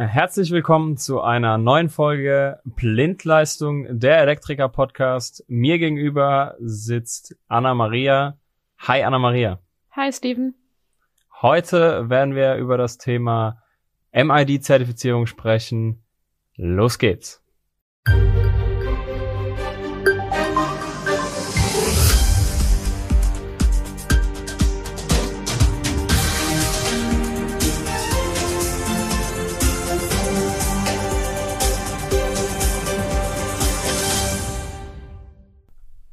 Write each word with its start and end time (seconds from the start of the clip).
Herzlich 0.00 0.52
willkommen 0.52 0.96
zu 0.96 1.22
einer 1.22 1.58
neuen 1.58 1.88
Folge 1.88 2.60
Blindleistung 2.64 3.98
der 3.98 4.20
Elektriker 4.20 4.68
Podcast. 4.68 5.44
Mir 5.48 5.80
gegenüber 5.80 6.54
sitzt 6.60 7.34
Anna 7.48 7.74
Maria. 7.74 8.38
Hi 8.78 9.02
Anna 9.02 9.18
Maria. 9.18 9.58
Hi 9.90 10.12
Steven. 10.12 10.54
Heute 11.42 12.08
werden 12.08 12.36
wir 12.36 12.54
über 12.54 12.78
das 12.78 12.98
Thema 12.98 13.60
MID-Zertifizierung 14.12 15.26
sprechen. 15.26 16.04
Los 16.54 17.00
geht's. 17.00 17.42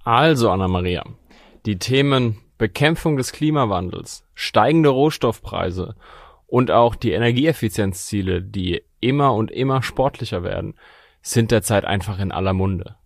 Also, 0.06 0.52
Anna-Maria, 0.52 1.04
die 1.66 1.80
Themen 1.80 2.38
Bekämpfung 2.60 3.18
des 3.18 3.32
Klimawandels, 3.32 4.24
steigende 4.36 4.90
Rohstoffpreise 4.90 5.96
und 6.46 6.70
auch 6.70 6.94
die 6.94 7.12
Energieeffizienzziele, 7.12 8.44
die 8.44 8.84
immer 9.00 9.34
und 9.34 9.50
immer 9.50 9.82
sportlicher 9.82 10.44
werden, 10.44 10.76
sind 11.24 11.50
derzeit 11.50 11.86
einfach 11.86 12.20
in 12.20 12.32
aller 12.32 12.54
Munde. 12.54 12.98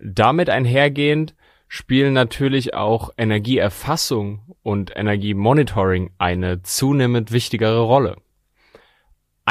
Damit 0.00 0.48
einhergehend 0.48 1.34
spielen 1.68 2.14
natürlich 2.14 2.72
auch 2.72 3.10
Energieerfassung 3.18 4.56
und 4.62 4.96
Energiemonitoring 4.96 6.12
eine 6.16 6.62
zunehmend 6.62 7.30
wichtigere 7.30 7.80
Rolle. 7.80 8.16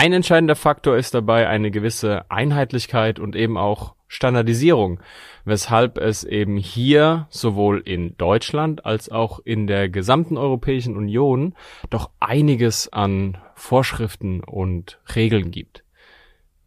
Ein 0.02 0.14
entscheidender 0.14 0.56
Faktor 0.56 0.96
ist 0.96 1.14
dabei 1.14 1.50
eine 1.50 1.72
gewisse 1.72 2.32
Einheitlichkeit 2.32 3.20
und 3.20 3.36
eben 3.36 3.58
auch 3.58 3.96
Standardisierung, 4.08 5.02
weshalb 5.44 5.98
es 5.98 6.24
eben 6.24 6.56
hier 6.56 7.28
sowohl 7.30 7.82
in 7.82 8.16
Deutschland 8.16 8.86
als 8.86 9.10
auch 9.10 9.42
in 9.44 9.68
der 9.68 9.90
gesamten 9.90 10.38
Europäischen 10.38 10.96
Union 10.96 11.54
doch 11.90 12.12
einiges 12.22 12.88
an 12.94 13.40
Vorschriften 13.56 14.42
und 14.42 15.02
Regeln 15.18 15.52
gibt. 15.52 15.84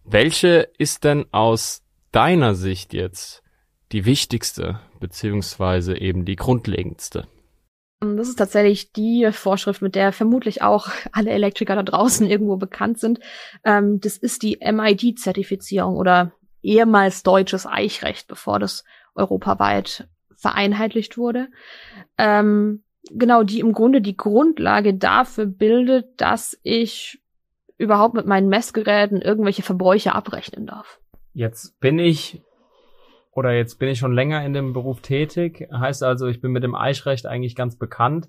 Welche 0.05 0.69
ist 0.77 1.05
denn 1.05 1.25
aus 1.33 1.85
deiner 2.11 2.55
Sicht 2.55 2.93
jetzt 2.93 3.43
die 3.93 4.05
wichtigste 4.05 4.81
beziehungsweise 5.01 5.99
eben 5.99 6.27
die 6.27 6.37
grundlegendste? 6.37 7.29
Das 8.03 8.29
ist 8.29 8.37
tatsächlich 8.37 8.93
die 8.93 9.31
Vorschrift, 9.33 9.81
mit 9.81 9.95
der 9.95 10.13
vermutlich 10.13 10.63
auch 10.63 10.89
alle 11.13 11.31
Elektriker 11.31 11.77
da 11.77 11.83
draußen 11.83 12.27
irgendwo 12.27 12.57
bekannt 12.57 12.99
sind. 12.99 13.21
Ähm, 13.65 14.01
das 14.01 14.17
ist 14.17 14.43
die 14.43 14.59
MID-Zertifizierung 14.61 15.97
oder 15.97 16.33
ehemals 16.63 17.23
deutsches 17.23 17.67
Eichrecht, 17.67 18.29
bevor 18.29 18.59
das 18.59 18.85
europaweit 19.15 20.09
vereinheitlicht 20.37 21.17
wurde. 21.17 21.49
Ähm, 22.19 22.83
genau, 23.11 23.43
die 23.43 23.61
im 23.61 23.73
Grunde 23.73 24.01
die 24.01 24.17
Grundlage 24.17 24.95
dafür 24.95 25.47
bildet, 25.47 26.21
dass 26.21 26.59
ich 26.63 27.21
überhaupt 27.79 28.15
mit 28.15 28.27
meinen 28.27 28.49
Messgeräten 28.49 29.23
irgendwelche 29.23 29.63
Verbräuche 29.63 30.15
abrechnen 30.15 30.67
darf. 30.67 31.01
Jetzt 31.35 31.79
bin 31.81 31.99
ich 31.99 32.43
oder 33.33 33.53
jetzt 33.53 33.79
bin 33.79 33.89
ich 33.89 33.99
schon 33.99 34.13
länger 34.13 34.45
in 34.45 34.53
dem 34.53 34.73
Beruf 34.73 35.01
tätig, 35.01 35.69
heißt 35.73 36.03
also, 36.03 36.27
ich 36.27 36.41
bin 36.41 36.53
mit 36.53 36.63
dem 36.63 36.75
Eichrecht 36.75 37.27
eigentlich 37.27 37.57
ganz 37.57 37.77
bekannt. 37.77 38.29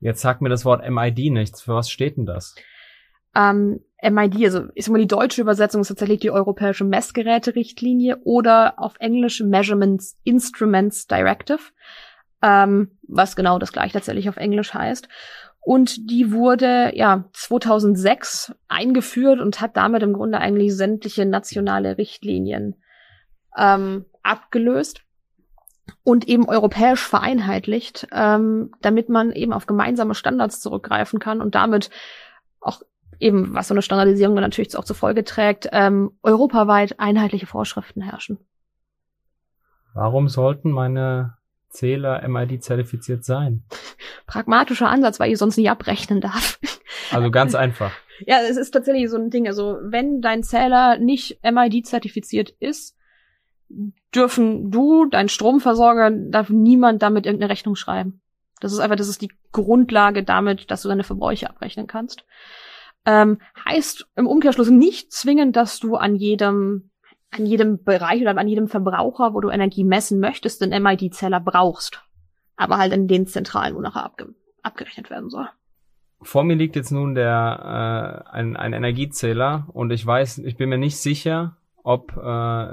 Jetzt 0.00 0.20
sagt 0.20 0.42
mir 0.42 0.50
das 0.50 0.64
Wort 0.64 0.88
MID 0.88 1.32
nichts. 1.32 1.62
Für 1.62 1.74
was 1.74 1.88
steht 1.88 2.18
denn 2.18 2.26
das? 2.26 2.54
Ähm, 3.34 3.80
MID, 4.02 4.44
also 4.44 4.64
ist 4.74 4.88
immer 4.88 4.98
die 4.98 5.06
deutsche 5.06 5.40
Übersetzung 5.40 5.80
ist 5.80 5.88
tatsächlich 5.88 6.20
die 6.20 6.30
europäische 6.30 6.84
Messgeräte-Richtlinie 6.84 8.18
oder 8.24 8.74
auf 8.78 8.96
Englisch 8.98 9.40
Measurements 9.40 10.18
Instruments 10.24 11.06
Directive, 11.06 11.60
ähm, 12.42 12.98
was 13.08 13.34
genau 13.34 13.58
das 13.58 13.72
gleich 13.72 13.92
tatsächlich 13.92 14.28
auf 14.28 14.36
Englisch 14.36 14.74
heißt. 14.74 15.08
Und 15.60 16.10
die 16.10 16.30
wurde 16.30 16.92
ja 16.94 17.24
2006 17.32 18.54
eingeführt 18.68 19.40
und 19.40 19.62
hat 19.62 19.78
damit 19.78 20.02
im 20.02 20.12
Grunde 20.12 20.38
eigentlich 20.38 20.76
sämtliche 20.76 21.24
nationale 21.24 21.96
Richtlinien 21.96 22.76
ähm, 23.56 24.04
abgelöst 24.24 25.02
und 26.02 26.26
eben 26.28 26.48
europäisch 26.48 27.06
vereinheitlicht, 27.06 28.08
ähm, 28.12 28.72
damit 28.80 29.08
man 29.08 29.32
eben 29.32 29.52
auf 29.52 29.66
gemeinsame 29.66 30.14
Standards 30.14 30.60
zurückgreifen 30.60 31.18
kann 31.18 31.40
und 31.40 31.54
damit 31.54 31.90
auch 32.60 32.82
eben, 33.20 33.54
was 33.54 33.68
so 33.68 33.74
eine 33.74 33.82
Standardisierung 33.82 34.34
natürlich 34.34 34.76
auch 34.76 34.84
zur 34.84 34.96
Folge 34.96 35.24
trägt, 35.24 35.68
ähm, 35.72 36.12
europaweit 36.22 36.98
einheitliche 36.98 37.46
Vorschriften 37.46 38.02
herrschen. 38.02 38.38
Warum 39.94 40.28
sollten 40.28 40.72
meine 40.72 41.36
Zähler 41.68 42.26
MID-zertifiziert 42.26 43.24
sein? 43.24 43.64
Pragmatischer 44.26 44.88
Ansatz, 44.88 45.20
weil 45.20 45.32
ich 45.32 45.38
sonst 45.38 45.56
nicht 45.56 45.70
abrechnen 45.70 46.20
darf. 46.20 46.58
Also 47.12 47.30
ganz 47.30 47.54
einfach. 47.54 47.92
ja, 48.26 48.38
es 48.48 48.56
ist 48.56 48.72
tatsächlich 48.72 49.08
so 49.10 49.16
ein 49.16 49.30
Ding. 49.30 49.46
Also 49.46 49.78
wenn 49.82 50.20
dein 50.20 50.42
Zähler 50.42 50.98
nicht 50.98 51.38
MID-zertifiziert 51.42 52.50
ist, 52.60 52.96
dürfen 54.14 54.70
du, 54.70 55.06
dein 55.06 55.28
Stromversorger, 55.28 56.10
darf 56.10 56.50
niemand 56.50 57.02
damit 57.02 57.26
irgendeine 57.26 57.50
Rechnung 57.50 57.74
schreiben. 57.74 58.20
Das 58.60 58.72
ist 58.72 58.78
einfach, 58.78 58.96
das 58.96 59.08
ist 59.08 59.22
die 59.22 59.32
Grundlage 59.52 60.22
damit, 60.22 60.70
dass 60.70 60.82
du 60.82 60.88
deine 60.88 61.04
Verbräuche 61.04 61.50
abrechnen 61.50 61.86
kannst. 61.86 62.24
Ähm, 63.06 63.38
heißt 63.64 64.06
im 64.16 64.26
Umkehrschluss 64.26 64.70
nicht 64.70 65.12
zwingend, 65.12 65.56
dass 65.56 65.78
du 65.78 65.96
an 65.96 66.16
jedem 66.16 66.90
an 67.30 67.46
jedem 67.46 67.82
Bereich 67.82 68.22
oder 68.22 68.36
an 68.36 68.48
jedem 68.48 68.68
Verbraucher, 68.68 69.34
wo 69.34 69.40
du 69.40 69.50
Energie 69.50 69.84
messen 69.84 70.20
möchtest, 70.20 70.60
den 70.60 70.70
MID-Zeller 70.82 71.40
brauchst. 71.40 72.02
Aber 72.56 72.78
halt 72.78 72.92
in 72.92 73.08
den 73.08 73.26
Zentralen, 73.26 73.74
wo 73.74 73.80
nachher 73.80 74.04
abge 74.04 74.34
abgerechnet 74.62 75.10
werden 75.10 75.28
soll. 75.28 75.48
Vor 76.22 76.44
mir 76.44 76.54
liegt 76.54 76.76
jetzt 76.76 76.90
nun 76.90 77.14
der 77.14 78.24
äh, 78.30 78.30
ein, 78.30 78.56
ein 78.56 78.72
Energiezähler 78.72 79.66
und 79.72 79.90
ich 79.90 80.06
weiß, 80.06 80.38
ich 80.38 80.56
bin 80.56 80.70
mir 80.70 80.78
nicht 80.78 80.96
sicher, 80.96 81.56
ob 81.84 82.16
äh, 82.16 82.20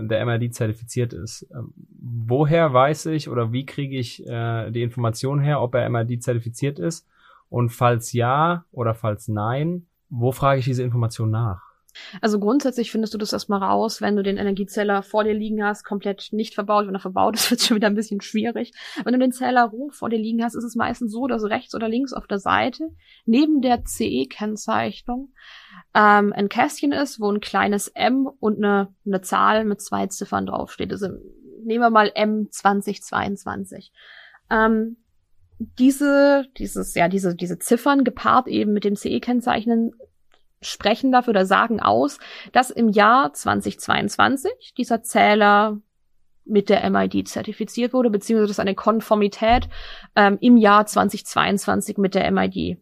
der 0.07 0.25
MID 0.25 0.55
zertifiziert 0.55 1.13
ist. 1.13 1.45
Ähm, 1.53 1.73
woher 1.99 2.73
weiß 2.73 3.07
ich 3.07 3.29
oder 3.29 3.51
wie 3.51 3.65
kriege 3.65 3.97
ich 3.97 4.25
äh, 4.25 4.71
die 4.71 4.81
Information 4.81 5.41
her, 5.41 5.61
ob 5.61 5.75
er 5.75 5.87
MID 5.89 6.23
zertifiziert 6.23 6.79
ist? 6.79 7.07
Und 7.49 7.69
falls 7.69 8.13
ja 8.13 8.63
oder 8.71 8.95
falls 8.95 9.27
nein, 9.27 9.85
wo 10.09 10.31
frage 10.31 10.59
ich 10.59 10.65
diese 10.65 10.83
Information 10.83 11.29
nach? 11.29 11.71
Also 12.21 12.39
grundsätzlich 12.39 12.91
findest 12.91 13.13
du 13.13 13.17
das 13.17 13.33
erstmal 13.33 13.61
raus, 13.61 14.01
wenn 14.01 14.15
du 14.15 14.23
den 14.23 14.37
Energiezähler 14.37 15.03
vor 15.03 15.23
dir 15.23 15.33
liegen 15.33 15.63
hast, 15.63 15.83
komplett 15.83 16.29
nicht 16.31 16.53
verbaut. 16.53 16.87
Wenn 16.87 16.95
er 16.95 17.01
verbaut 17.01 17.35
ist, 17.35 17.49
wird 17.51 17.59
es 17.59 17.67
schon 17.67 17.75
wieder 17.75 17.87
ein 17.87 17.95
bisschen 17.95 18.21
schwierig. 18.21 18.71
Wenn 19.03 19.13
du 19.13 19.19
den 19.19 19.31
Zähler 19.31 19.65
rot 19.65 19.93
vor 19.93 20.09
dir 20.09 20.19
liegen 20.19 20.43
hast, 20.43 20.55
ist 20.55 20.63
es 20.63 20.75
meistens 20.75 21.11
so, 21.11 21.27
dass 21.27 21.43
rechts 21.43 21.75
oder 21.75 21.89
links 21.89 22.13
auf 22.13 22.27
der 22.27 22.39
Seite 22.39 22.89
neben 23.25 23.61
der 23.61 23.83
CE-Kennzeichnung 23.83 25.33
ähm, 25.93 26.33
ein 26.33 26.49
Kästchen 26.49 26.91
ist, 26.91 27.19
wo 27.19 27.31
ein 27.31 27.41
kleines 27.41 27.87
M 27.89 28.27
und 28.39 28.57
eine, 28.57 28.93
eine 29.05 29.21
Zahl 29.21 29.65
mit 29.65 29.81
zwei 29.81 30.07
Ziffern 30.07 30.45
draufsteht. 30.45 30.91
Also 30.91 31.07
nehmen 31.63 31.83
wir 31.83 31.89
mal 31.89 32.11
M 32.15 32.47
2022. 32.49 33.91
Ähm, 34.49 34.97
diese, 35.77 36.45
dieses, 36.57 36.95
ja, 36.95 37.07
diese, 37.07 37.35
diese 37.35 37.59
Ziffern 37.59 38.03
gepaart 38.03 38.47
eben 38.47 38.73
mit 38.73 38.83
dem 38.83 38.95
CE-Kennzeichnen 38.95 39.93
sprechen 40.61 41.11
dafür 41.11 41.31
oder 41.31 41.45
sagen 41.45 41.79
aus, 41.79 42.19
dass 42.51 42.69
im 42.69 42.89
Jahr 42.89 43.33
2022 43.33 44.73
dieser 44.77 45.03
Zähler 45.03 45.79
mit 46.45 46.69
der 46.69 46.87
MID 46.89 47.27
zertifiziert 47.27 47.93
wurde, 47.93 48.09
beziehungsweise 48.09 48.47
dass 48.49 48.59
eine 48.59 48.75
Konformität 48.75 49.69
ähm, 50.15 50.37
im 50.41 50.57
Jahr 50.57 50.85
2022 50.85 51.97
mit 51.97 52.15
der 52.15 52.29
MID 52.31 52.77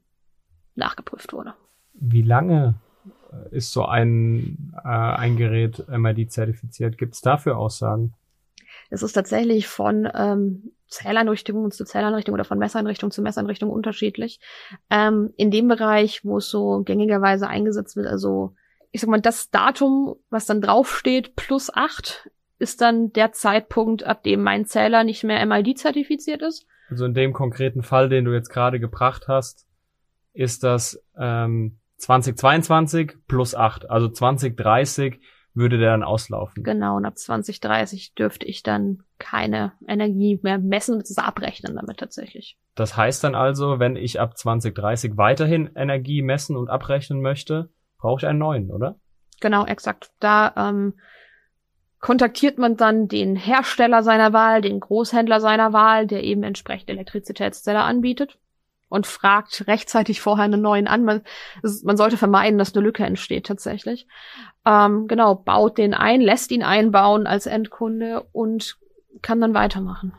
nachgeprüft 0.76 1.34
wurde. 1.34 1.54
Wie 1.94 2.22
lange 2.22 2.76
ist 3.52 3.72
so 3.72 3.86
ein, 3.86 4.74
äh, 4.84 4.88
ein 4.88 5.38
Gerät 5.38 5.88
MID 5.88 6.32
zertifiziert? 6.32 6.98
Gibt 6.98 7.16
es 7.16 7.22
dafür 7.22 7.58
Aussagen? 7.58 8.14
Es 8.90 9.04
ist 9.04 9.14
tatsächlich 9.14 9.68
von 9.68 10.10
ähm, 10.14 10.72
Zähleinrichtung 10.88 11.70
zu 11.72 11.86
Zähleinrichtung 11.86 12.34
oder 12.34 12.46
von 12.46 12.58
Messeinrichtung 12.58 13.12
zu 13.12 13.22
Messeinrichtung 13.22 13.70
unterschiedlich. 13.70 14.40
Ähm, 14.90 15.34
in 15.38 15.52
dem 15.52 15.68
Bereich, 15.68 16.26
wo 16.26 16.38
es 16.38 16.50
so 16.50 16.84
gängigerweise 16.84 17.48
eingesetzt 17.48 17.96
wird, 17.96 18.08
also 18.08 18.56
ich 18.92 19.02
sag 19.02 19.10
mal, 19.10 19.22
das 19.22 19.52
Datum, 19.52 20.16
was 20.30 20.48
dann 20.48 20.62
draufsteht, 20.62 21.36
plus 21.36 21.72
acht, 21.72 22.30
ist 22.58 22.82
dann 22.82 23.14
der 23.14 23.32
Zeitpunkt, 23.32 24.04
ab 24.04 24.24
dem 24.24 24.42
mein 24.42 24.66
Zähler 24.66 25.04
nicht 25.04 25.24
mehr 25.24 25.46
MID-zertifiziert 25.46 26.42
ist. 26.42 26.66
Also 26.90 27.06
in 27.06 27.14
dem 27.14 27.34
konkreten 27.34 27.84
Fall, 27.84 28.10
den 28.10 28.26
du 28.26 28.34
jetzt 28.34 28.50
gerade 28.50 28.80
gebracht 28.80 29.28
hast, 29.28 29.68
ist 30.34 30.64
das 30.64 31.02
ähm, 31.18 31.79
2022 32.00 33.14
plus 33.28 33.56
acht, 33.56 33.90
also 33.90 34.10
2030 34.10 35.20
würde 35.54 35.78
der 35.78 35.92
dann 35.92 36.04
auslaufen. 36.04 36.64
Genau, 36.64 36.98
und 36.98 37.06
ab 37.06 37.18
2030 37.18 38.14
dürfte 38.16 38.46
ich 38.46 38.64
dann 38.64 39.04
keine 39.18 39.74
Energie 39.88 40.40
mehr 40.42 40.58
messen, 40.58 40.98
bzw. 40.98 41.22
abrechnen 41.22 41.76
damit 41.76 41.98
tatsächlich. 41.98 42.58
Das 42.76 42.96
heißt 42.96 43.24
dann 43.24 43.36
also, 43.36 43.80
wenn 43.80 43.96
ich 43.96 44.20
ab 44.20 44.38
2030 44.38 45.18
weiterhin 45.18 45.70
Energie 45.76 46.22
messen 46.22 46.56
und 46.56 46.70
abrechnen 46.70 47.22
möchte, 47.22 47.70
brauche 47.98 48.20
ich 48.20 48.28
einen 48.28 48.40
neuen, 48.40 48.72
oder? 48.72 48.96
Genau, 49.42 49.66
exakt. 49.66 50.12
Da 50.20 50.54
ähm, 50.56 50.94
kontaktiert 52.00 52.58
man 52.58 52.78
dann 52.78 53.08
den 53.08 53.36
Hersteller 53.36 54.04
seiner 54.04 54.32
Wahl, 54.34 54.62
den 54.62 54.80
Großhändler 54.80 55.42
seiner 55.42 55.74
Wahl, 55.74 56.08
der 56.08 56.24
eben 56.24 56.44
entsprechend 56.44 56.90
Elektrizitätszelle 56.90 57.82
anbietet 57.82 58.38
und 58.90 59.08
fragt 59.08 59.68
rechtzeitig 59.68 60.20
vorher 60.20 60.46
einen 60.46 60.62
neuen 60.62 60.88
an. 60.88 61.06
Man, 61.06 61.22
man 61.84 61.96
sollte 61.96 62.18
vermeiden, 62.18 62.58
dass 62.58 62.76
eine 62.76 62.84
Lücke 62.84 63.06
entsteht 63.06 63.46
tatsächlich. 63.46 64.08
Ähm, 64.66 65.08
genau, 65.08 65.36
baut 65.36 65.78
den 65.78 65.94
ein, 65.94 66.22
lässt 66.22 66.52
ihn 66.52 66.64
einbauen 66.64 67.28
als 67.28 67.46
Endkunde 67.46 68.24
und 68.34 68.78
kann 69.22 69.40
dann 69.40 69.54
weitermachen. 69.54 70.14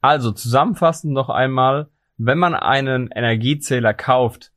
Also 0.00 0.32
zusammenfassend 0.32 1.12
noch 1.12 1.30
einmal, 1.30 1.88
wenn 2.18 2.38
man 2.38 2.54
einen 2.54 3.10
Energiezähler 3.10 3.94
kauft, 3.94 4.52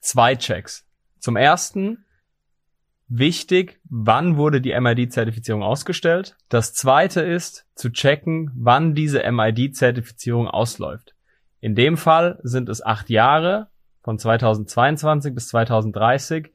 zwei 0.00 0.36
Checks. 0.36 0.86
Zum 1.18 1.36
ersten, 1.36 2.04
wichtig, 3.08 3.80
wann 3.88 4.36
wurde 4.36 4.60
die 4.60 4.78
MID-Zertifizierung 4.78 5.62
ausgestellt. 5.62 6.36
Das 6.48 6.74
zweite 6.74 7.22
ist, 7.22 7.66
zu 7.74 7.90
checken, 7.90 8.52
wann 8.54 8.94
diese 8.94 9.22
MID-Zertifizierung 9.30 10.46
ausläuft. 10.46 11.15
In 11.66 11.74
dem 11.74 11.96
Fall 11.96 12.38
sind 12.44 12.68
es 12.68 12.80
acht 12.80 13.10
Jahre 13.10 13.66
von 14.04 14.20
2022 14.20 15.34
bis 15.34 15.48
2030 15.48 16.52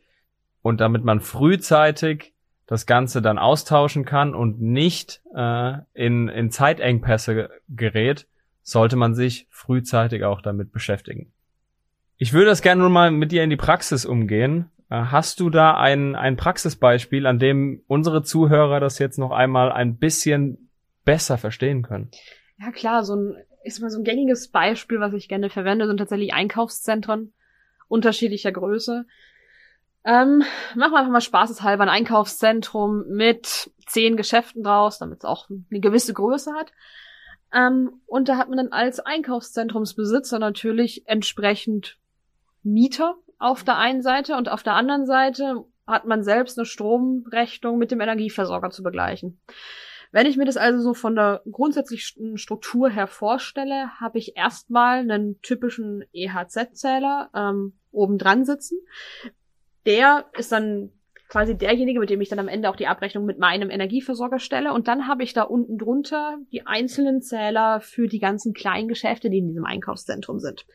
und 0.61 0.79
damit 0.79 1.03
man 1.03 1.19
frühzeitig 1.19 2.33
das 2.65 2.85
Ganze 2.85 3.21
dann 3.21 3.37
austauschen 3.37 4.05
kann 4.05 4.33
und 4.33 4.61
nicht 4.61 5.21
äh, 5.35 5.73
in, 5.93 6.29
in 6.29 6.49
Zeitengpässe 6.49 7.49
gerät, 7.67 8.25
sollte 8.63 8.95
man 8.95 9.13
sich 9.13 9.47
frühzeitig 9.49 10.23
auch 10.23 10.41
damit 10.41 10.71
beschäftigen. 10.71 11.33
Ich 12.15 12.31
würde 12.31 12.45
das 12.45 12.61
gerne 12.61 12.81
nun 12.81 12.93
mal 12.93 13.11
mit 13.11 13.33
dir 13.33 13.43
in 13.43 13.49
die 13.49 13.57
Praxis 13.57 14.05
umgehen. 14.05 14.71
Äh, 14.89 14.95
hast 14.95 15.41
du 15.41 15.49
da 15.49 15.75
ein, 15.75 16.15
ein 16.15 16.37
Praxisbeispiel, 16.37 17.27
an 17.27 17.37
dem 17.37 17.83
unsere 17.87 18.23
Zuhörer 18.23 18.79
das 18.79 18.97
jetzt 18.97 19.19
noch 19.19 19.31
einmal 19.31 19.73
ein 19.73 19.97
bisschen 19.97 20.69
besser 21.03 21.37
verstehen 21.37 21.81
können? 21.81 22.11
Ja 22.57 22.71
klar, 22.71 23.03
so 23.03 23.17
ein 23.17 23.35
ist 23.63 23.81
mal 23.81 23.89
so 23.89 23.99
ein 23.99 24.03
gängiges 24.03 24.49
Beispiel, 24.49 24.99
was 24.99 25.13
ich 25.13 25.27
gerne 25.27 25.49
verwende, 25.49 25.87
sind 25.87 25.97
tatsächlich 25.97 26.33
Einkaufszentren 26.33 27.33
unterschiedlicher 27.87 28.51
Größe. 28.51 29.05
Ähm, 30.03 30.43
machen 30.75 30.93
wir 30.93 30.99
einfach 30.99 31.11
mal 31.11 31.21
spaßeshalber 31.21 31.83
ein 31.83 31.89
Einkaufszentrum 31.89 33.05
mit 33.07 33.69
zehn 33.85 34.17
Geschäften 34.17 34.63
draus, 34.63 34.97
damit 34.97 35.19
es 35.19 35.25
auch 35.25 35.47
eine 35.49 35.79
gewisse 35.79 36.13
Größe 36.13 36.53
hat. 36.53 36.71
Ähm, 37.53 38.01
und 38.07 38.29
da 38.29 38.37
hat 38.37 38.49
man 38.49 38.57
dann 38.57 38.71
als 38.71 38.99
Einkaufszentrumsbesitzer 38.99 40.39
natürlich 40.39 41.07
entsprechend 41.07 41.97
Mieter 42.63 43.15
auf 43.37 43.63
der 43.63 43.77
einen 43.77 44.01
Seite 44.01 44.35
und 44.37 44.49
auf 44.49 44.63
der 44.63 44.73
anderen 44.73 45.05
Seite 45.05 45.65
hat 45.85 46.05
man 46.05 46.23
selbst 46.23 46.57
eine 46.57 46.65
Stromrechnung 46.65 47.77
mit 47.77 47.91
dem 47.91 47.99
Energieversorger 47.99 48.69
zu 48.69 48.83
begleichen. 48.83 49.39
Wenn 50.11 50.27
ich 50.27 50.35
mir 50.35 50.45
das 50.45 50.57
also 50.57 50.81
so 50.81 50.93
von 50.93 51.15
der 51.15 51.41
grundsätzlichen 51.49 52.37
Struktur 52.37 52.89
her 52.89 53.07
vorstelle, 53.07 53.99
habe 53.99 54.17
ich 54.17 54.35
erstmal 54.35 54.99
einen 54.99 55.41
typischen 55.41 56.03
EHZ-Zähler 56.13 57.29
ähm, 57.33 57.73
oben 57.91 58.17
dran 58.17 58.43
sitzen. 58.43 58.77
Der 59.85 60.25
ist 60.37 60.51
dann 60.51 60.91
quasi 61.29 61.57
derjenige, 61.57 62.01
mit 62.01 62.09
dem 62.09 62.19
ich 62.19 62.27
dann 62.27 62.39
am 62.39 62.49
Ende 62.49 62.69
auch 62.69 62.75
die 62.75 62.87
Abrechnung 62.87 63.25
mit 63.25 63.39
meinem 63.39 63.69
Energieversorger 63.69 64.39
stelle. 64.39 64.73
Und 64.73 64.89
dann 64.89 65.07
habe 65.07 65.23
ich 65.23 65.31
da 65.31 65.43
unten 65.43 65.77
drunter 65.77 66.37
die 66.51 66.67
einzelnen 66.67 67.21
Zähler 67.21 67.79
für 67.79 68.09
die 68.09 68.19
ganzen 68.19 68.53
kleinen 68.53 68.89
Geschäfte, 68.89 69.29
die 69.29 69.37
in 69.37 69.47
diesem 69.47 69.63
Einkaufszentrum 69.63 70.39
sind. 70.39 70.65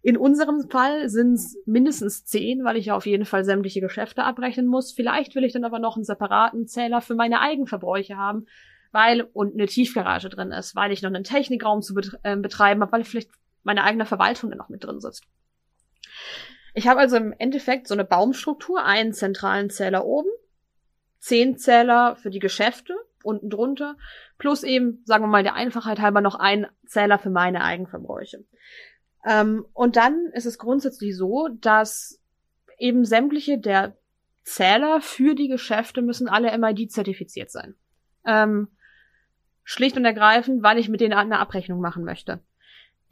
In 0.00 0.16
unserem 0.16 0.70
Fall 0.70 1.08
sind 1.08 1.34
es 1.34 1.60
mindestens 1.66 2.24
zehn, 2.24 2.62
weil 2.64 2.76
ich 2.76 2.86
ja 2.86 2.96
auf 2.96 3.06
jeden 3.06 3.24
Fall 3.24 3.44
sämtliche 3.44 3.80
Geschäfte 3.80 4.22
abrechnen 4.22 4.66
muss. 4.66 4.92
Vielleicht 4.92 5.34
will 5.34 5.42
ich 5.42 5.52
dann 5.52 5.64
aber 5.64 5.80
noch 5.80 5.96
einen 5.96 6.04
separaten 6.04 6.68
Zähler 6.68 7.00
für 7.00 7.16
meine 7.16 7.40
Eigenverbräuche 7.40 8.16
haben, 8.16 8.46
weil 8.92 9.22
und 9.22 9.54
eine 9.54 9.66
Tiefgarage 9.66 10.28
drin 10.28 10.52
ist, 10.52 10.74
weil 10.74 10.92
ich 10.92 11.02
noch 11.02 11.08
einen 11.08 11.24
Technikraum 11.24 11.82
zu 11.82 11.94
äh, 12.22 12.36
betreiben 12.36 12.80
habe, 12.80 12.92
weil 12.92 13.04
vielleicht 13.04 13.30
meine 13.62 13.84
eigene 13.84 14.06
Verwaltung 14.06 14.50
dann 14.50 14.58
noch 14.58 14.68
mit 14.68 14.84
drin 14.84 15.00
sitzt. 15.00 15.24
Ich 16.74 16.86
habe 16.88 17.00
also 17.00 17.16
im 17.16 17.34
Endeffekt 17.36 17.88
so 17.88 17.94
eine 17.94 18.04
Baumstruktur, 18.04 18.84
einen 18.84 19.12
zentralen 19.12 19.70
Zähler 19.70 20.04
oben, 20.04 20.30
zehn 21.18 21.58
Zähler 21.58 22.16
für 22.16 22.30
die 22.30 22.38
Geschäfte 22.38 22.94
unten 23.22 23.50
drunter, 23.50 23.96
plus 24.38 24.62
eben, 24.62 25.02
sagen 25.04 25.24
wir 25.24 25.28
mal, 25.28 25.42
der 25.42 25.54
Einfachheit 25.54 26.00
halber 26.00 26.20
noch 26.20 26.36
ein 26.36 26.66
Zähler 26.86 27.18
für 27.18 27.30
meine 27.30 27.64
Eigenverbräuche. 27.64 28.44
Ähm, 29.26 29.66
und 29.72 29.96
dann 29.96 30.30
ist 30.32 30.46
es 30.46 30.58
grundsätzlich 30.58 31.16
so, 31.16 31.48
dass 31.48 32.22
eben 32.78 33.04
sämtliche 33.04 33.58
der 33.58 33.96
Zähler 34.44 35.00
für 35.00 35.34
die 35.34 35.48
Geschäfte 35.48 36.00
müssen 36.00 36.28
alle 36.28 36.56
MID 36.56 36.90
zertifiziert 36.90 37.50
sein. 37.50 37.74
Ähm, 38.24 38.68
schlicht 39.70 39.96
und 39.96 40.04
ergreifend, 40.04 40.62
weil 40.62 40.78
ich 40.78 40.88
mit 40.88 41.00
denen 41.00 41.12
eine 41.12 41.38
Abrechnung 41.38 41.80
machen 41.80 42.04
möchte. 42.04 42.40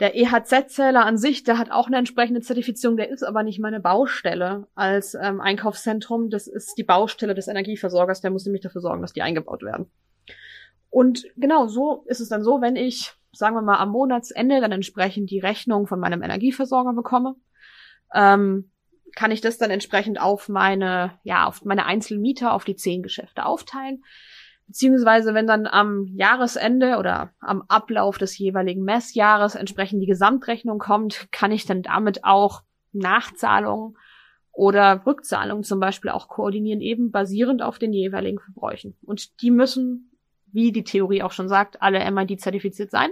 Der 0.00 0.16
EHZ-Zähler 0.16 1.04
an 1.04 1.18
sich, 1.18 1.42
der 1.42 1.58
hat 1.58 1.70
auch 1.70 1.86
eine 1.86 1.96
entsprechende 1.98 2.40
Zertifizierung, 2.40 2.96
der 2.96 3.10
ist 3.10 3.22
aber 3.22 3.42
nicht 3.42 3.60
meine 3.60 3.80
Baustelle 3.80 4.66
als 4.74 5.14
ähm, 5.14 5.40
Einkaufszentrum. 5.40 6.30
Das 6.30 6.46
ist 6.46 6.76
die 6.78 6.84
Baustelle 6.84 7.34
des 7.34 7.48
Energieversorgers, 7.48 8.20
der 8.20 8.30
muss 8.30 8.44
nämlich 8.44 8.62
dafür 8.62 8.80
sorgen, 8.80 9.02
dass 9.02 9.12
die 9.12 9.22
eingebaut 9.22 9.62
werden. 9.62 9.90
Und 10.88 11.24
genau 11.36 11.66
so 11.66 12.04
ist 12.06 12.20
es 12.20 12.28
dann 12.28 12.42
so, 12.42 12.60
wenn 12.60 12.76
ich 12.76 13.14
sagen 13.36 13.54
wir 13.54 13.62
mal, 13.62 13.78
am 13.78 13.90
Monatsende 13.90 14.60
dann 14.60 14.72
entsprechend 14.72 15.30
die 15.30 15.40
Rechnung 15.40 15.86
von 15.86 16.00
meinem 16.00 16.22
Energieversorger 16.22 16.94
bekomme, 16.94 17.36
ähm, 18.14 18.70
kann 19.14 19.30
ich 19.30 19.40
das 19.40 19.58
dann 19.58 19.70
entsprechend 19.70 20.20
auf 20.20 20.48
meine, 20.48 21.18
ja, 21.22 21.46
auf 21.46 21.64
meine 21.64 21.86
Einzelmieter, 21.86 22.52
auf 22.52 22.64
die 22.64 22.76
zehn 22.76 23.02
Geschäfte 23.02 23.46
aufteilen. 23.46 24.04
Beziehungsweise, 24.66 25.32
wenn 25.32 25.46
dann 25.46 25.66
am 25.66 26.06
Jahresende 26.14 26.96
oder 26.98 27.30
am 27.40 27.62
Ablauf 27.68 28.18
des 28.18 28.36
jeweiligen 28.36 28.82
Messjahres 28.82 29.54
entsprechend 29.54 30.02
die 30.02 30.06
Gesamtrechnung 30.06 30.78
kommt, 30.78 31.28
kann 31.30 31.52
ich 31.52 31.66
dann 31.66 31.82
damit 31.82 32.24
auch 32.24 32.62
Nachzahlungen 32.92 33.96
oder 34.52 35.04
Rückzahlungen 35.06 35.62
zum 35.62 35.78
Beispiel 35.78 36.10
auch 36.10 36.28
koordinieren, 36.28 36.80
eben 36.80 37.12
basierend 37.12 37.62
auf 37.62 37.78
den 37.78 37.92
jeweiligen 37.92 38.40
Verbräuchen. 38.40 38.96
Und 39.02 39.40
die 39.42 39.50
müssen 39.50 40.10
wie 40.56 40.72
die 40.72 40.84
Theorie 40.84 41.22
auch 41.22 41.32
schon 41.32 41.48
sagt, 41.48 41.82
alle 41.82 42.10
MID 42.10 42.40
zertifiziert 42.40 42.90
sein. 42.90 43.10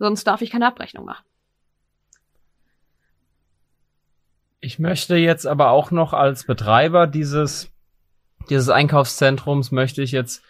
Sonst 0.00 0.24
darf 0.24 0.42
ich 0.42 0.50
keine 0.50 0.66
Abrechnung 0.66 1.04
machen. 1.04 1.24
Ich 4.58 4.78
möchte 4.80 5.16
jetzt 5.16 5.46
aber 5.46 5.70
auch 5.70 5.92
noch 5.92 6.12
als 6.12 6.44
Betreiber 6.44 7.06
dieses, 7.06 7.70
dieses 8.50 8.68
Einkaufszentrums 8.68 9.70
möchte 9.70 10.02
ich 10.02 10.10
jetzt 10.10 10.42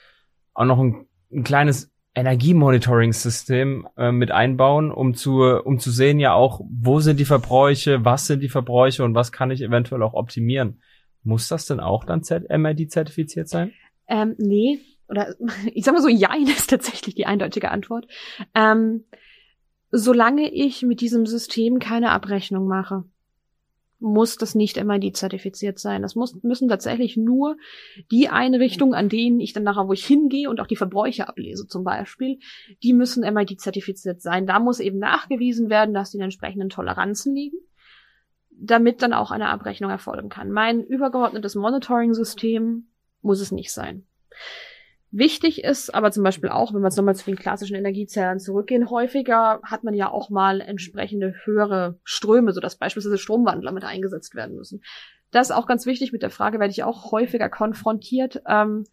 auch 0.54 0.64
noch 0.64 0.78
ein, 0.78 1.06
ein 1.32 1.44
kleines 1.44 1.90
Energiemonitoring-System 2.14 3.88
äh, 3.96 4.12
mit 4.12 4.30
einbauen, 4.30 4.90
um 4.90 5.14
zu, 5.14 5.42
um 5.42 5.78
zu 5.78 5.90
sehen 5.90 6.18
ja 6.18 6.34
auch, 6.34 6.60
wo 6.68 7.00
sind 7.00 7.20
die 7.20 7.24
Verbräuche, 7.24 8.04
was 8.04 8.26
sind 8.26 8.42
die 8.42 8.48
Verbräuche 8.48 9.04
und 9.04 9.14
was 9.14 9.30
kann 9.30 9.50
ich 9.50 9.62
eventuell 9.62 10.02
auch 10.02 10.14
optimieren. 10.14 10.82
Muss 11.22 11.48
das 11.48 11.66
denn 11.66 11.80
auch 11.80 12.04
dann 12.04 12.22
MID 12.48 12.90
zertifiziert 12.90 13.48
sein? 13.48 13.72
Ähm, 14.08 14.34
nee, 14.38 14.80
oder 15.08 15.34
ich 15.72 15.84
sag 15.84 15.94
mal 15.94 16.02
so, 16.02 16.08
Jein 16.08 16.46
ist 16.46 16.70
tatsächlich 16.70 17.14
die 17.14 17.26
eindeutige 17.26 17.70
Antwort. 17.70 18.06
Ähm, 18.54 19.04
solange 19.92 20.52
ich 20.52 20.82
mit 20.82 21.00
diesem 21.00 21.26
System 21.26 21.78
keine 21.78 22.10
Abrechnung 22.10 22.66
mache, 22.66 23.04
muss 24.00 24.36
das 24.36 24.54
nicht 24.54 24.82
MID 24.82 25.16
zertifiziert 25.16 25.78
sein. 25.78 26.02
Das 26.02 26.14
muss, 26.14 26.42
müssen 26.42 26.68
tatsächlich 26.68 27.16
nur 27.16 27.56
die 28.10 28.28
Einrichtungen, 28.28 28.94
an 28.94 29.08
denen 29.08 29.40
ich 29.40 29.52
dann 29.52 29.62
nachher, 29.62 29.86
wo 29.86 29.92
ich 29.92 30.04
hingehe 30.04 30.48
und 30.48 30.60
auch 30.60 30.66
die 30.66 30.76
Verbräuche 30.76 31.28
ablese 31.28 31.66
zum 31.66 31.84
Beispiel, 31.84 32.38
die 32.82 32.94
müssen 32.94 33.22
MID 33.22 33.60
zertifiziert 33.60 34.22
sein. 34.22 34.46
Da 34.46 34.58
muss 34.58 34.80
eben 34.80 34.98
nachgewiesen 34.98 35.68
werden, 35.70 35.94
dass 35.94 36.10
die 36.10 36.18
entsprechenden 36.18 36.70
Toleranzen 36.70 37.34
liegen, 37.34 37.58
damit 38.50 39.02
dann 39.02 39.12
auch 39.12 39.30
eine 39.30 39.48
Abrechnung 39.48 39.90
erfolgen 39.90 40.30
kann. 40.30 40.50
Mein 40.50 40.82
übergeordnetes 40.82 41.54
Monitoring-System 41.54 42.88
muss 43.22 43.40
es 43.40 43.52
nicht 43.52 43.72
sein. 43.72 44.06
Wichtig 45.12 45.64
ist 45.64 45.92
aber 45.92 46.12
zum 46.12 46.22
Beispiel 46.22 46.50
auch, 46.50 46.72
wenn 46.72 46.82
wir 46.82 46.86
jetzt 46.86 46.96
nochmal 46.96 47.16
zu 47.16 47.24
den 47.24 47.36
klassischen 47.36 47.74
Energiezählern 47.74 48.38
zurückgehen, 48.38 48.90
häufiger 48.90 49.60
hat 49.64 49.82
man 49.82 49.94
ja 49.94 50.08
auch 50.08 50.30
mal 50.30 50.60
entsprechende 50.60 51.34
höhere 51.44 51.98
Ströme, 52.04 52.52
sodass 52.52 52.76
beispielsweise 52.76 53.18
Stromwandler 53.18 53.72
mit 53.72 53.84
eingesetzt 53.84 54.36
werden 54.36 54.54
müssen. 54.54 54.82
Das 55.32 55.50
ist 55.50 55.56
auch 55.56 55.66
ganz 55.66 55.84
wichtig. 55.84 56.12
Mit 56.12 56.22
der 56.22 56.30
Frage 56.30 56.60
werde 56.60 56.70
ich 56.70 56.84
auch 56.84 57.10
häufiger 57.10 57.48
konfrontiert. 57.48 58.42
Ähm, 58.46 58.84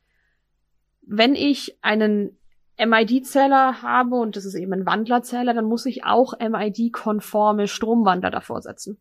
wenn 1.02 1.36
ich 1.36 1.78
einen 1.82 2.38
MID-Zähler 2.80 3.82
habe 3.82 4.16
und 4.16 4.36
das 4.36 4.46
ist 4.46 4.56
eben 4.56 4.74
ein 4.74 4.86
Wandlerzähler, 4.86 5.54
dann 5.54 5.66
muss 5.66 5.86
ich 5.86 6.04
auch 6.04 6.34
MID-konforme 6.40 7.68
Stromwandler 7.68 8.32
davor 8.32 8.62
setzen. 8.62 9.00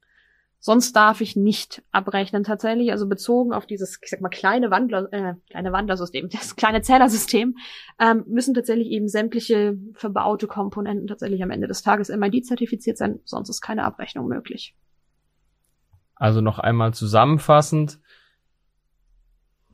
Sonst 0.59 0.95
darf 0.97 1.21
ich 1.21 1.37
nicht 1.37 1.83
abrechnen 1.93 2.43
tatsächlich. 2.43 2.91
Also 2.91 3.07
bezogen 3.07 3.53
auf 3.53 3.67
dieses, 3.67 3.99
ich 4.03 4.11
sag 4.11 4.21
mal, 4.21 4.29
kleine 4.29 4.71
Wandler, 4.71 5.13
äh, 5.13 5.35
kleine 5.51 5.73
Wandlersystem, 5.73 6.29
das 6.33 6.57
kleine 6.57 6.83
Zählersystem, 6.83 7.57
ähm, 8.01 8.25
müssen 8.27 8.55
tatsächlich 8.55 8.89
eben 8.89 9.09
sämtliche 9.09 9.79
verbaute 9.93 10.47
Komponenten 10.47 11.07
tatsächlich 11.07 11.43
am 11.43 11.51
Ende 11.51 11.69
des 11.69 11.83
Tages 11.83 12.09
MID-zertifiziert 12.09 12.99
sein, 12.99 13.21
sonst 13.25 13.49
ist 13.49 13.61
keine 13.61 13.85
Abrechnung 13.85 14.27
möglich. 14.29 14.75
Also 16.17 16.41
noch 16.41 16.59
einmal 16.59 16.95
zusammenfassend. 16.95 18.01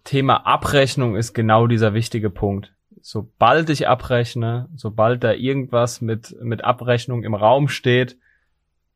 Thema 0.05 0.47
Abrechnung 0.47 1.15
ist 1.15 1.33
genau 1.33 1.69
dieser 1.69 1.95
wichtige 1.95 2.31
Punkt. 2.31 2.75
Sobald 3.01 3.71
ich 3.71 3.89
abrechne, 3.89 4.69
sobald 4.75 5.23
da 5.25 5.33
irgendwas 5.33 6.01
mit, 6.01 6.37
mit 6.43 6.65
Abrechnung 6.65 7.23
im 7.23 7.35
Raum 7.35 7.69
steht, 7.69 8.19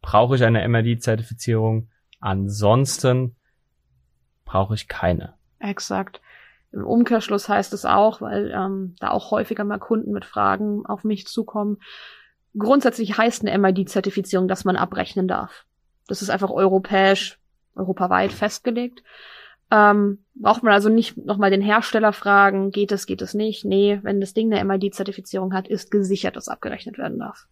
brauche 0.06 0.36
ich 0.36 0.44
eine 0.44 0.66
MRD-Zertifizierung. 0.68 1.88
Ansonsten 2.20 3.34
brauche 4.44 4.74
ich 4.74 4.86
keine. 4.86 5.34
Exakt. 5.58 6.20
Im 6.70 6.86
Umkehrschluss 6.86 7.48
heißt 7.48 7.72
es 7.72 7.84
auch, 7.84 8.20
weil 8.20 8.52
ähm, 8.54 8.94
da 9.00 9.10
auch 9.10 9.32
häufiger 9.32 9.64
mal 9.64 9.80
Kunden 9.80 10.12
mit 10.12 10.24
Fragen 10.24 10.86
auf 10.86 11.02
mich 11.02 11.26
zukommen. 11.26 11.78
Grundsätzlich 12.56 13.18
heißt 13.18 13.44
eine 13.44 13.58
MID-Zertifizierung, 13.58 14.46
dass 14.46 14.64
man 14.64 14.76
abrechnen 14.76 15.26
darf. 15.26 15.64
Das 16.06 16.22
ist 16.22 16.30
einfach 16.30 16.50
europäisch, 16.50 17.40
europaweit 17.74 18.30
festgelegt. 18.30 19.02
Ähm, 19.72 20.24
braucht 20.36 20.62
man 20.62 20.72
also 20.72 20.88
nicht 20.88 21.16
nochmal 21.16 21.50
den 21.50 21.62
Hersteller 21.62 22.12
fragen, 22.12 22.70
geht 22.70 22.92
es, 22.92 23.06
geht 23.06 23.22
es 23.22 23.34
nicht. 23.34 23.64
Nee, 23.64 23.98
wenn 24.04 24.20
das 24.20 24.34
Ding 24.34 24.54
eine 24.54 24.64
MID-Zertifizierung 24.64 25.52
hat, 25.52 25.66
ist 25.66 25.90
gesichert, 25.90 26.36
dass 26.36 26.46
abgerechnet 26.46 26.96
werden 26.96 27.18
darf. 27.18 27.48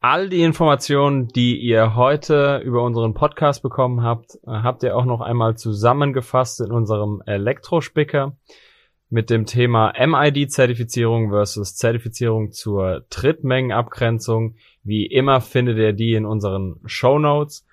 All 0.00 0.28
die 0.28 0.42
Informationen, 0.42 1.26
die 1.26 1.58
ihr 1.58 1.96
heute 1.96 2.62
über 2.64 2.84
unseren 2.84 3.14
Podcast 3.14 3.62
bekommen 3.62 4.02
habt, 4.02 4.36
äh, 4.46 4.50
habt 4.50 4.84
ihr 4.84 4.96
auch 4.96 5.04
noch 5.04 5.20
einmal 5.20 5.56
zusammengefasst 5.56 6.60
in 6.60 6.70
unserem 6.70 7.20
Elektrospicker 7.26 8.36
mit 9.10 9.28
dem 9.28 9.44
Thema 9.44 9.92
MID-Zertifizierung 9.98 11.30
versus 11.30 11.74
Zertifizierung 11.74 12.52
zur 12.52 13.06
Trittmengenabgrenzung. 13.10 14.54
Wie 14.84 15.06
immer 15.06 15.40
findet 15.40 15.78
ihr 15.78 15.92
die 15.92 16.14
in 16.14 16.26
unseren 16.26 16.76
Show 16.84 17.18
Notes. 17.18 17.66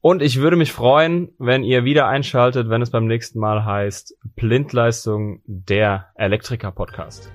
Und 0.00 0.22
ich 0.22 0.40
würde 0.40 0.56
mich 0.56 0.72
freuen, 0.72 1.34
wenn 1.38 1.62
ihr 1.62 1.84
wieder 1.84 2.06
einschaltet, 2.06 2.70
wenn 2.70 2.80
es 2.80 2.90
beim 2.90 3.06
nächsten 3.06 3.38
Mal 3.38 3.66
heißt 3.66 4.16
Blindleistung 4.36 5.42
der 5.44 6.06
Elektriker 6.14 6.70
Podcast. 6.70 7.30